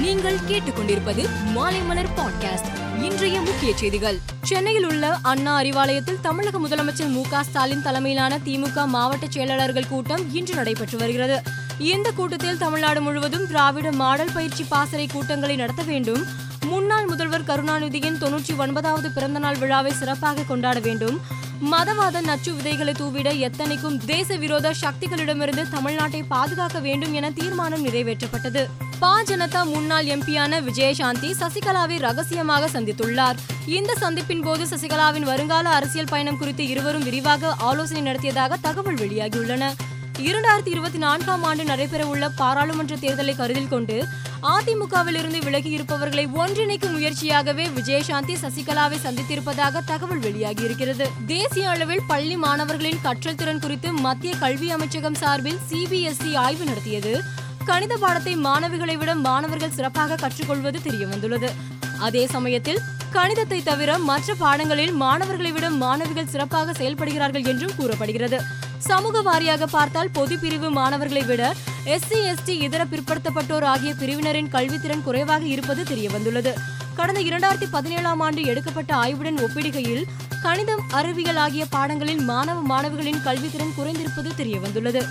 [0.00, 4.18] நீங்கள் கேட்டுக்கொண்டிருப்பது மாலைமலர் பாட்காஸ்ட் இன்றைய முக்கிய செய்திகள்.
[4.42, 10.98] சென்னையில் உள்ள அண்ணா அறிவாலயத்தில் தமிழக முதலமைச்சர் மு ஸ்டாலின் தலைமையிலான திமுக மாவட்ட செயலாளர்கள் கூட்டம் இன்று நடைபெற்று
[10.98, 11.42] வருகிறது.
[11.78, 16.24] இந்த கூட்டத்தில் தமிழ்நாடு முழுவதும் திராவிட மாடல் பயிற்சி பாசறை கூட்டங்களை நடத்த வேண்டும்.
[16.64, 21.20] முன்னாள் முதல்வர் கருணாநிதியின் தொன்னூற்றி ஒன்பதாவது பிறந்தநாள் விழாவை சிறப்பாக கொண்டாட வேண்டும்.
[21.72, 28.66] மதவாத நச்சு விதைகளை தூவிட எத்தனைக்கும் தேச விரோத சக்திகளிடமிருந்து தமிழ்நாட்டை பாதுகாக்க வேண்டும் என தீர்மானம் நிறைவேற்றப்பட்டது.
[29.00, 33.36] பா ஜனதா முன்னாள் எம்பியான விஜயசாந்தி சசிகலாவை ரகசியமாக சந்தித்துள்ளார்.
[33.66, 39.72] இந்த சந்திப்பின் போது சசிகலாவின் வருங்கால அரசியல் பயணம் குறித்து இருவரும் விரிவாக ஆலோசனை நடத்தியதாக தகவல் வெளியாகியுள்ளன.
[40.18, 44.06] இரண்டாயிரத்தி இருபத்தி நான்காம் ஆண்டு நடைபெறவுள்ள பாராளுமன்ற தேர்தலை கருத்தில் கொண்டு
[44.42, 51.08] அதிமுகவில் இருந்து விலகி இருப்பவர்களை ஒன்றிணைக்கும் முயற்சியாகவே விஜயசாந்தி சசிகலாவை சந்தித்திருப்பதாக தகவல் வெளியாகியிருக்கிறது.
[51.26, 57.37] தேசிய அளவில் பள்ளி மாணவர்களின் கற்றல் திறன் குறித்து மத்திய கல்வி அமைச்சகம் சார்பில் சிபிஎஸ்இ ஆய்வு நடத்தியது.
[57.70, 61.48] கணித பாடத்தை மாணவிகளை விட மாணவர்கள் சிறப்பாக கற்றுக்கொள்வது தெரியவந்துள்ளது.
[62.06, 62.80] அதே சமயத்தில்
[63.16, 68.38] கணிதத்தை தவிர மற்ற பாடங்களில் மாணவர்களை விட மாணவிகள் சிறப்பாக செயல்படுகிறார்கள் என்றும் கூறப்படுகிறது.
[68.88, 71.42] சமூக வாரியாக பார்த்தால் பொது பிரிவு மாணவர்களை விட
[71.94, 76.52] எஸ்சி எஸ்டி இதர பிற்படுத்தப்பட்டோர் ஆகிய பிரிவினரின் கல்வித்திறன் குறைவாக இருப்பது தெரியவந்துள்ளது.
[76.98, 80.04] கடந்த இரண்டாயிரத்தி பதினேழாம் ஆண்டு எடுக்கப்பட்ட ஆய்வுடன் ஒப்பிடுகையில்
[80.42, 85.02] கணிதம் அறிவியல் ஆகிய பாடங்களில் மாணவ மாணவிகளின் கல்வித்திறன் குறைந்திருப்பது தெரியவந்துள்ளது.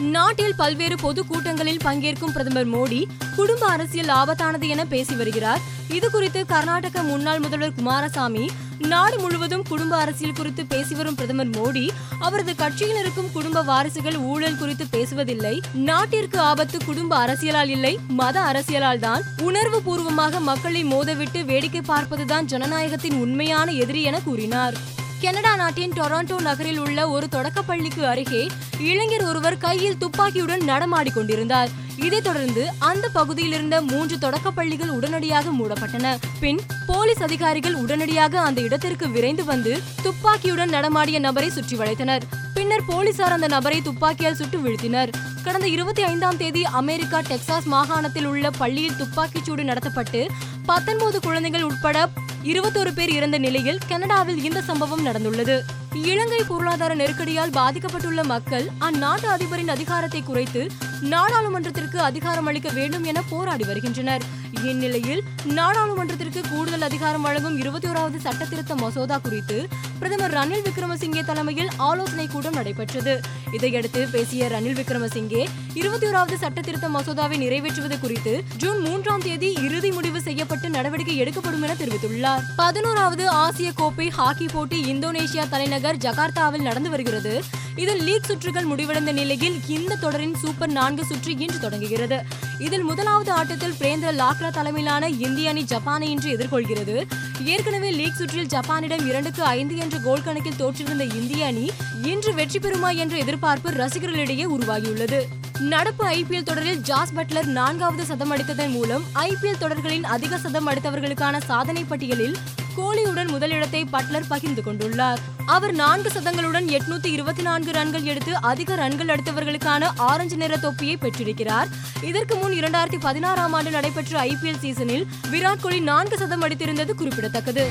[0.00, 3.04] நாட்டில் பல்வேறு பொது கூட்டங்களில் பங்கேற்கும் பிரதமர் மோடி
[3.36, 5.60] குடும்ப அரசியல் ஆபத்தானது என பேசி வருகிறார்.
[5.88, 11.90] இது குறித்து கர்நாடக முன்னாள் முதல்வர் குமாரசாமி நாடு முழுவதும் குடும்ப அரசியல் குறித்து பேசி வரும் பிரதமர் மோடி
[12.18, 15.60] அவரது கட்சியில் இருக்கும் குடும்ப வாரிசுகள் ஊழல் குறித்து பேசுவதில்லை.
[15.74, 19.22] நாட்டிற்கு ஆபத்து குடும்ப அரசியலால் இல்லை மத அரசியலால் தான்.
[19.42, 24.74] உணர்வு பூர்வமாக மக்களை மோதவிட்டு வேடிக்கை பார்ப்பதுதான் ஜனநாயகத்தின் உண்மையான எதிரி என கூறினார்.
[25.22, 28.46] கனடா நாட்டின் டொராண்டோ நகரில் உள்ள ஒரு தொடக்கப்பள்ளிக்கு அருகே
[28.78, 36.16] இளைஞர் ஒருவர் கையில் துப்பாக்கியுடன் நடமாடிக்கொண்டிருந்தார் இதைத் தொடர்ந்து அந்த பகுதியில் இருந்த மூன்று தொடக்கப்பள்ளிகள் உடனடியாக மூடப்பட்டன.
[36.40, 42.22] பின் போலீஸ் அதிகாரிகள் உடனடியாக அந்த இடத்திற்கு விரைந்து வந்து துப்பாக்கியுடன் நடமாடிய நபரை சுற்றி வளைத்தனர்.
[42.54, 45.12] பின்னர் போலீசார் அந்த நபரை துப்பாக்கியால் சுட்டு வீழ்த்தினர்.
[45.42, 50.28] கடந்த இருபத்தி ஐந்தாம் தேதி அமெரிக்கா டெக்சாஸ் மாகாணத்தில் உள்ள பள்ளியில் துப்பாக்கிச்சூடு நடத்தப்பட்டு
[50.66, 52.08] பத்தொன்பது குழந்தைகள் உட்பட
[52.52, 55.56] இருபத்தோரு பேர் இறந்த நிலையில் கனடாவில் இந்த சம்பவம் நடந்துள்ளது.
[55.94, 63.64] இலங்கை பொருளாதார நெருக்கடியால் பாதிக்கப்பட்டுள்ள மக்கள் அந்நாட்டு அதிபரின் அதிகாரத்தை குறைத்து நாடாளுமன்றத்திற்கு அதிகாரம் அளிக்க வேண்டும் என போராடி
[63.64, 64.22] வருகின்றனர்.
[64.64, 69.68] இந்நிலையில் நாடாளுமன்றத்திற்கு கூடுதல் அதிகாரம் வழங்கும் இருபத்தி ஓராவது சட்ட திருத்த மசோதா குறித்து
[69.98, 73.20] பிரதமர் ரணில் விக்ரமசிங்கே தலைமையில் ஆலோசனை கூட்டம் நடைபெற்றது.
[73.52, 79.90] இதையடுத்து பேசிய ரணில் விக்ரமசிங்கே இருபத்தி ஓராவது சட்ட திருத்த மசோதாவை நிறைவேற்றுவது குறித்து ஜூன் மூன்றாம் தேதி இறுதி
[79.90, 82.40] முடிவு செய்யப்பட்டு நடவடிக்கை எடுக்கப்படும் என தெரிவித்துள்ளார்.
[82.56, 87.42] பதினோராவது ஆசிய கோப்பை ஹாக்கி போட்டி இந்தோனேஷியா தலைநகர் ஜகார்த்தாவில் நடந்து வருகிறது.
[87.76, 92.24] இதில் லீக் சுற்றுகள் முடிவடைந்த நிலையில் இந்த தொடரின் சூப்பர் நான்கு சுற்று இன்று தொடங்குகிறது.
[92.58, 97.06] இதில் முதலாவது ஆட்டத்தில் பிரேந்திர லாக்ரா தலைமையிலான இந்திய அணி ஜப்பானை இன்று எதிர்கொள்கிறது.
[97.44, 101.70] ஏற்கனவே லீக் சுற்றில் ஜப்பானிடம் இரண்டுக்கு ஐந்து என்ற கோல் கணக்கில் தோற்றிருந்த இந்திய அணி
[102.02, 105.22] இன்று வெற்றி பெறுமா என்ற எதிர்பார்ப்பு ரசிகர்களிடையே உருவாகியுள்ளது.
[105.60, 111.84] நடப்பு ஐபிஎல் தொடரில் ஜாஸ் பட்லர் நான்காவது சதம் அடித்ததன் மூலம் ஐபிஎல் தொடர்களின் அதிக சதம் அடித்தவர்களுக்கான சாதனை
[111.84, 112.36] பட்டியலில்
[112.76, 115.16] கோலியுடன் முதலிடத்தை பட்லர் பகிர்ந்து கொண்டுள்ளார்.
[115.46, 121.68] அவர் நான்கு சதங்களுடன் எட்நூத்தி இருபத்தி நான்கு ரன்கள் எடுத்து அதிக ரன்கள் எடுத்தவர்களுக்கான ஆரஞ்சு நிற தொப்பியை பெற்றிருக்கிறார்.
[122.02, 127.68] இதற்கு முன் இரண்டாயிரத்தி பதினாறாம் ஆண்டு நடைபெற்ற ஐபிஎல் சீசனில் விராட் கோலி நான்கு சதம் அடித்திருந்தது குறிப்பிடத்தக்கது.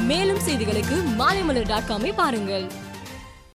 [0.00, 2.70] மேலும் செய்திகளுக்கு மாலைமலர் டாட் காமை பாருங்கள்.